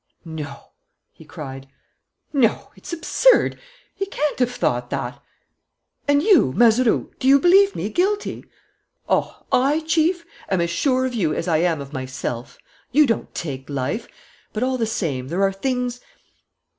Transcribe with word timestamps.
"No," 0.25 0.71
he 1.11 1.25
cried, 1.25 1.67
"no!... 2.33 2.71
It's 2.75 2.91
absurd... 2.91 3.59
he 3.93 4.07
can't 4.07 4.39
have 4.39 4.49
thought 4.51 4.89
that!... 4.89 5.21
And 6.07 6.23
you, 6.23 6.53
Mazeroux, 6.53 7.11
do 7.19 7.27
you 7.27 7.39
believe 7.39 7.75
me 7.75 7.87
guilty?" 7.87 8.43
"Oh, 9.07 9.45
I, 9.51 9.81
Chief, 9.81 10.25
am 10.49 10.59
as 10.59 10.71
sure 10.71 11.05
of 11.05 11.13
you 11.13 11.35
as 11.35 11.47
I 11.47 11.57
am 11.57 11.79
of 11.79 11.93
myself!... 11.93 12.57
You 12.91 13.05
don't 13.05 13.31
take 13.35 13.69
life!... 13.69 14.07
But, 14.53 14.63
all 14.63 14.79
the 14.79 14.87
same, 14.87 15.27
there 15.27 15.43
are 15.43 15.53
things 15.53 16.01